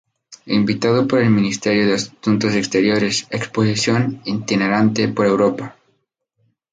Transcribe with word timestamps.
Invitado 0.47 1.07
por 1.07 1.19
el 1.19 1.29
Ministerio 1.29 1.85
de 1.85 1.93
Asuntos 1.93 2.55
Exteriores, 2.55 3.27
exposición 3.29 4.19
itinerante 4.25 5.07
por 5.09 5.27
Europa. 5.27 5.75